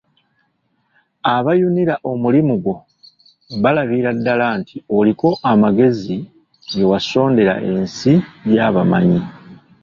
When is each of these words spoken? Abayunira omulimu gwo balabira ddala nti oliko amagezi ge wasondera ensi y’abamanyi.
Abayunira 1.35 1.95
omulimu 2.11 2.53
gwo 2.63 2.75
balabira 3.63 4.09
ddala 4.17 4.45
nti 4.59 4.75
oliko 4.97 5.27
amagezi 5.51 6.15
ge 6.73 6.83
wasondera 6.91 7.53
ensi 7.71 8.13
y’abamanyi. 8.55 9.21